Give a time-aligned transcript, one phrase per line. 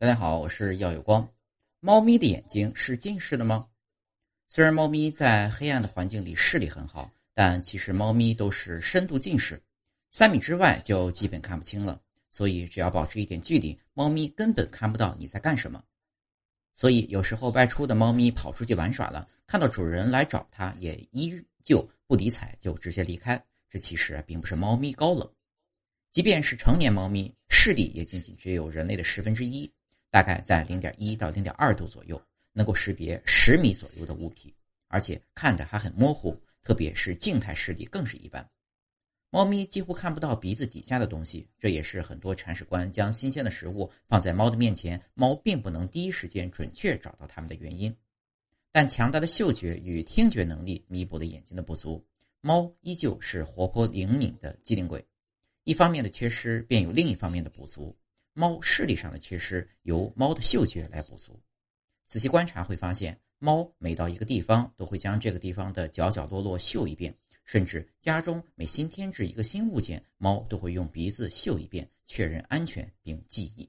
[0.00, 1.28] 大家好，我是耀有光。
[1.80, 3.68] 猫咪的眼睛是近视的吗？
[4.48, 9.62] 虽然猫咪在黑暗的环境里视力很好，但其实猫咪都是深度近视，
[10.08, 12.00] 三米之外就基本看不清了。
[12.30, 15.84] 所以只要保持一点距离，猫咪根本看不到你在干什么。
[16.72, 21.30] 所以有时候外出的猫咪跑出去玩耍了，看到主人来找它，也依
[21.62, 23.38] 旧不理睬，就直接离开。
[23.68, 25.30] 这其实并不是猫咪高冷，
[26.10, 29.70] 即便是成年猫咪，视力也仅仅只有人类的十分之一。
[30.10, 32.20] 大概在零点一到零点二度左右，
[32.52, 34.54] 能够识别十米左右的物体，
[34.88, 38.48] 而且看着还很模糊，特别是静态视力更是一般。
[39.30, 47.96] 猫咪几乎看不到鼻子底下的东西，这也是很多铲屎官将新鲜的食物放在猫的面前，猫并不能第一时间准确找到它们的原因。
[48.72, 52.04] 但强大的嗅觉与听觉能力弥补了眼睛的不足，
[52.40, 55.04] 猫依旧是活泼灵敏的机灵鬼。
[55.62, 57.96] 一方面的缺失，便有另一方面的补足。
[58.32, 61.40] 猫视力上的缺失由猫的嗅觉来补足。
[62.06, 67.14] 仔细观察会发现，猫每到一个地方都会将这个地方的角角落落嗅一遍，
[67.44, 73.68] 甚至家中每新添置一个新物件，猫都会用鼻子嗅一遍，确认安全并记忆。